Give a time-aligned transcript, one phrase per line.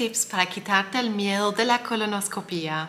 [0.00, 2.88] tips para quitarte el miedo de la colonoscopia.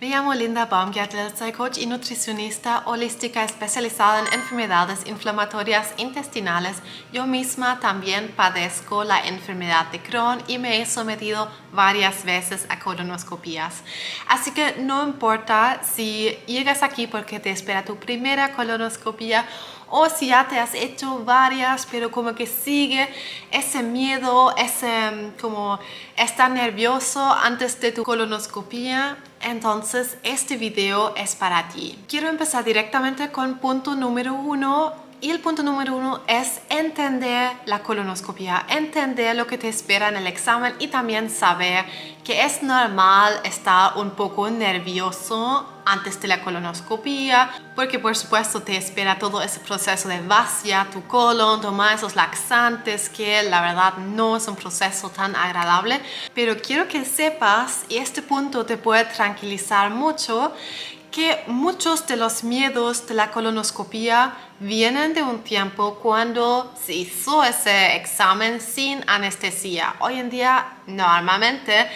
[0.00, 6.78] Me llamo Linda Baumgartler, soy coach y nutricionista holística especializada en enfermedades inflamatorias intestinales.
[7.12, 12.80] Yo misma también padezco la enfermedad de Crohn y me he sometido varias veces a
[12.80, 13.84] colonoscopías.
[14.28, 19.44] Así que no importa si llegas aquí porque te espera tu primera colonoscopia
[19.90, 23.08] o si ya te has hecho varias, pero como que sigue
[23.50, 25.78] ese miedo, ese como
[26.16, 31.98] estar nervioso antes de tu colonoscopia, entonces este video es para ti.
[32.08, 37.82] Quiero empezar directamente con punto número uno y el punto número uno es entender la
[37.82, 41.84] colonoscopia, entender lo que te espera en el examen y también saber
[42.22, 48.76] que es normal estar un poco nervioso antes de la colonoscopia, porque por supuesto te
[48.76, 54.36] espera todo ese proceso de vaciar tu colon, tomar esos laxantes, que la verdad no
[54.36, 56.00] es un proceso tan agradable,
[56.34, 60.52] pero quiero que sepas, y este punto te puede tranquilizar mucho,
[61.10, 67.42] que muchos de los miedos de la colonoscopia vienen de un tiempo cuando se hizo
[67.44, 69.94] ese examen sin anestesia.
[70.00, 71.88] Hoy en día normalmente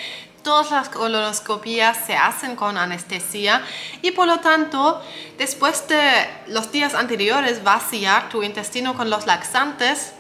[0.43, 3.63] todas las colonoscopías se hacen con anestesia
[4.01, 5.01] y por lo tanto
[5.39, 6.03] después de
[6.49, 10.15] los días anteriores vaciar tu intestino con los laxantes,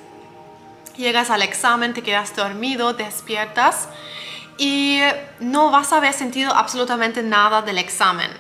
[0.97, 3.89] llegas al examen, te quedas dormido, despiertas
[4.59, 5.01] y
[5.41, 8.31] no vas a haber sentido absolutamente nada del examen.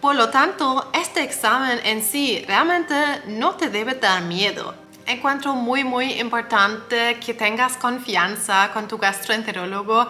[0.00, 2.94] Por lo tanto, este examen en sí realmente
[3.26, 4.74] no te debe dar miedo.
[5.06, 10.08] Encuentro muy muy importante que tengas confianza con tu gastroenterólogo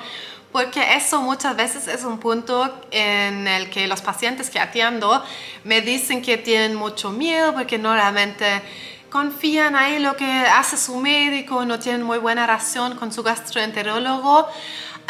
[0.52, 5.24] porque eso muchas veces es un punto en el que los pacientes que atiendo
[5.64, 8.62] me dicen que tienen mucho miedo porque no realmente
[9.11, 14.48] confían ahí lo que hace su médico, no tienen muy buena relación con su gastroenterólogo.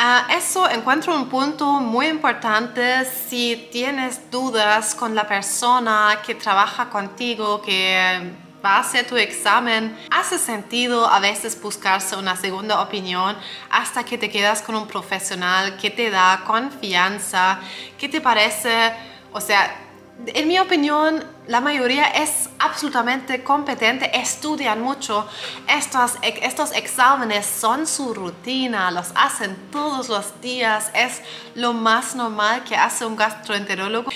[0.03, 6.89] Ah, eso encuentro un punto muy importante si tienes dudas con la persona que trabaja
[6.89, 8.33] contigo, que
[8.64, 9.95] va a hacer tu examen.
[10.11, 13.36] Hace sentido a veces buscarse una segunda opinión
[13.69, 17.61] hasta que te quedas con un profesional que te da confianza,
[17.98, 18.95] que te parece,
[19.35, 19.89] o sea,
[20.27, 25.27] en mi opinión, la mayoría es absolutamente competente, estudian mucho.
[25.69, 31.23] Estos, estos exámenes son su rutina, los hacen todos los días, es
[31.55, 34.11] lo más normal que hace un gastroenterólogo.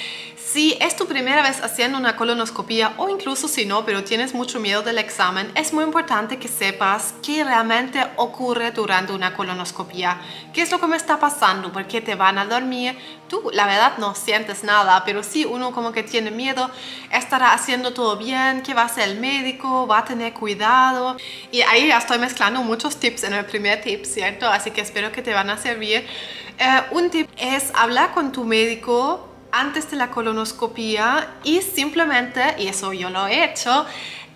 [0.54, 4.60] Si es tu primera vez haciendo una colonoscopia o incluso si no, pero tienes mucho
[4.60, 10.20] miedo del examen, es muy importante que sepas qué realmente ocurre durante una colonoscopia.
[10.52, 11.72] ¿Qué es lo que me está pasando?
[11.72, 12.96] ¿Por qué te van a dormir?
[13.26, 16.70] Tú, la verdad, no sientes nada, pero si uno como que tiene miedo,
[17.10, 19.88] estará haciendo todo bien, ¿qué va a hacer el médico?
[19.88, 21.16] ¿Va a tener cuidado?
[21.50, 24.46] Y ahí ya estoy mezclando muchos tips en el primer tip, ¿cierto?
[24.46, 26.06] Así que espero que te van a servir.
[26.60, 32.66] Eh, un tip es hablar con tu médico antes de la colonoscopia y simplemente, y
[32.66, 33.86] eso yo lo he hecho,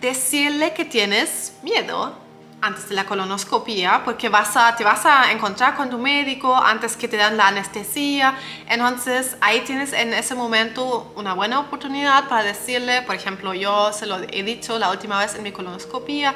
[0.00, 2.14] decirle que tienes miedo
[2.60, 6.96] antes de la colonoscopia porque vas a, te vas a encontrar con tu médico antes
[6.96, 8.34] que te dan la anestesia.
[8.68, 14.06] Entonces ahí tienes en ese momento una buena oportunidad para decirle, por ejemplo, yo se
[14.06, 16.32] lo he dicho la última vez en mi colonoscopia,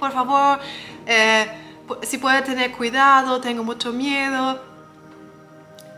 [0.00, 0.58] por favor,
[1.06, 1.46] eh,
[2.02, 4.73] si puede tener cuidado, tengo mucho miedo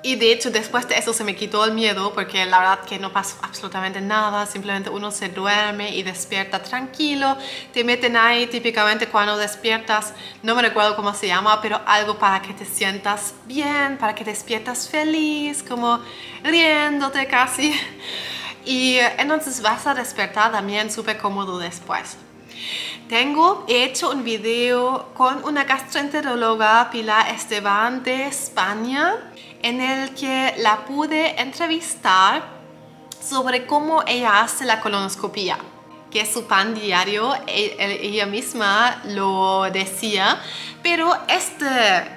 [0.02, 2.98] y de hecho después de eso se me quitó el miedo porque la verdad que
[2.98, 7.36] no pasó absolutamente nada, simplemente uno se duerme y despierta tranquilo,
[7.72, 10.12] te meten ahí típicamente cuando despiertas,
[10.42, 14.24] no me recuerdo cómo se llama, pero algo para que te sientas bien, para que
[14.24, 16.00] despiertas feliz, como
[16.42, 17.74] riéndote casi.
[18.64, 22.16] Y entonces vas a despertar también súper cómodo después.
[23.08, 29.14] Tengo hecho un video con una gastroenteróloga, Pilar Esteban de España,
[29.62, 32.42] en el que la pude entrevistar
[33.20, 35.56] sobre cómo ella hace la colonoscopia,
[36.10, 40.40] que es su pan diario, e, ella misma lo decía,
[40.82, 41.66] pero este,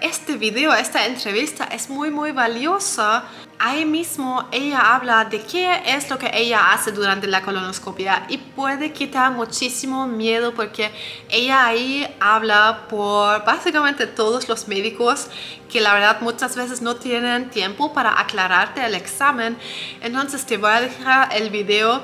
[0.02, 3.26] este video, esta entrevista es muy muy valiosa
[3.60, 8.38] ahí mismo ella habla de qué es lo que ella hace durante la colonoscopia y
[8.38, 10.90] puede quitar muchísimo miedo porque
[11.30, 15.28] ella ahí habla por básicamente todos los médicos
[15.70, 19.58] que la verdad muchas veces no tienen tiempo para aclararte el examen.
[20.02, 22.02] Entonces te voy a dejar el video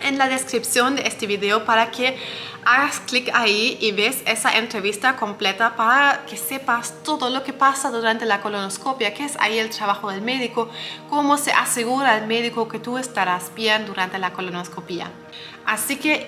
[0.00, 2.16] en la descripción de este video para que
[2.64, 7.90] hagas clic ahí y ves esa entrevista completa para que sepas todo lo que pasa
[7.90, 10.68] durante la colonoscopia, que es ahí el trabajo del médico,
[11.08, 15.12] cómo se asegura el médico que tú estarás bien durante la colonoscopia.
[15.64, 16.26] Así que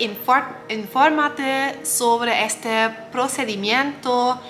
[0.68, 4.40] infórmate sobre este procedimiento,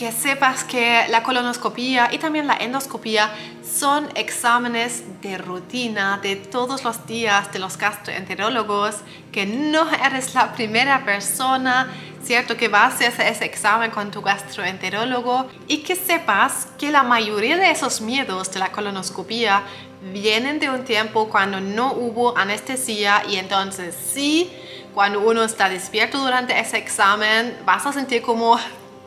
[0.00, 3.30] que sepas que la colonoscopia y también la endoscopia
[3.62, 8.94] son exámenes de rutina de todos los días de los gastroenterólogos,
[9.30, 11.92] que no eres la primera persona,
[12.24, 12.56] ¿cierto?
[12.56, 17.58] Que vas a hacer ese examen con tu gastroenterólogo y que sepas que la mayoría
[17.58, 19.64] de esos miedos de la colonoscopia
[20.14, 24.50] vienen de un tiempo cuando no hubo anestesia y entonces sí,
[24.94, 28.58] cuando uno está despierto durante ese examen, vas a sentir como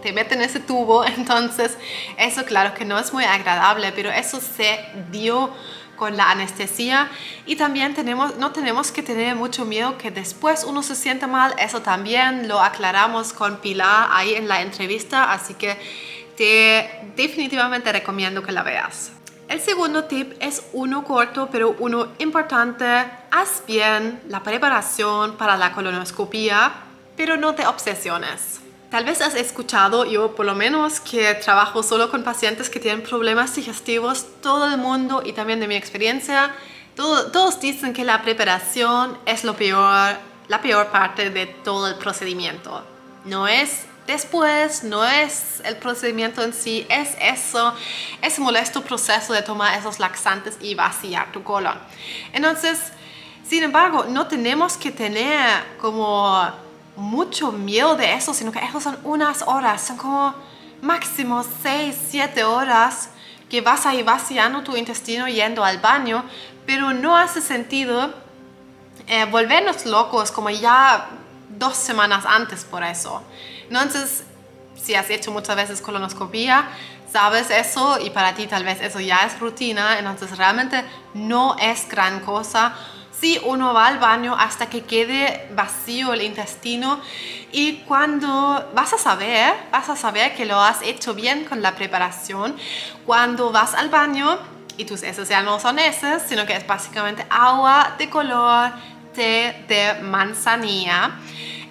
[0.03, 1.77] te meten ese tubo, entonces
[2.17, 4.79] eso claro que no es muy agradable, pero eso se
[5.11, 5.49] dio
[5.95, 7.09] con la anestesia
[7.45, 11.55] y también tenemos, no tenemos que tener mucho miedo que después uno se sienta mal,
[11.57, 15.77] eso también lo aclaramos con Pilar ahí en la entrevista, así que
[16.35, 19.11] te definitivamente recomiendo que la veas.
[19.47, 22.85] El segundo tip es uno corto, pero uno importante.
[23.29, 26.71] Haz bien la preparación para la colonoscopia,
[27.15, 28.62] pero no te obsesiones.
[28.93, 33.01] Tal vez has escuchado, yo por lo menos, que trabajo solo con pacientes que tienen
[33.01, 34.27] problemas digestivos.
[34.39, 36.53] Todo el mundo y también de mi experiencia,
[36.95, 40.15] todos dicen que la preparación es lo peor,
[40.47, 42.83] la peor parte de todo el procedimiento.
[43.25, 47.73] No es después, no es el procedimiento en sí, es eso,
[48.21, 51.79] ese molesto proceso de tomar esos laxantes y vaciar tu colon.
[52.31, 52.79] Entonces,
[53.43, 56.61] sin embargo, no tenemos que tener como
[56.95, 60.33] mucho miedo de eso, sino que eso son unas horas, son como
[60.81, 63.09] máximo 6, 7 horas
[63.49, 66.23] que vas ahí vaciando tu intestino yendo al baño,
[66.65, 68.13] pero no hace sentido
[69.07, 71.09] eh, volvernos locos como ya
[71.49, 73.21] dos semanas antes por eso.
[73.67, 74.23] Entonces,
[74.75, 76.67] si has hecho muchas veces colonoscopia,
[77.11, 81.87] sabes eso y para ti tal vez eso ya es rutina, entonces realmente no es
[81.87, 82.73] gran cosa
[83.23, 86.99] si uno va al baño hasta que quede vacío el intestino
[87.53, 91.73] y cuando vas a saber, vas a saber que lo has hecho bien con la
[91.73, 92.53] preparación,
[93.05, 94.37] cuando vas al baño
[94.75, 98.73] y tus heces ya no son heces, sino que es básicamente agua de color,
[99.13, 101.11] té de manzanilla.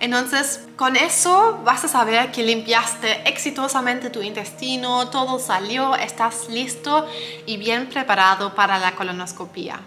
[0.01, 7.07] Entonces, con eso vas a saber que limpiaste exitosamente tu intestino, todo salió, estás listo
[7.45, 9.81] y bien preparado para la colonoscopia.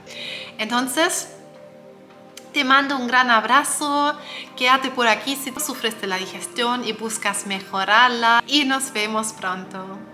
[0.59, 1.34] Entonces,
[2.55, 4.17] te mando un gran abrazo,
[4.55, 10.04] quédate por aquí si sufres de la digestión y buscas mejorarla y nos vemos pronto.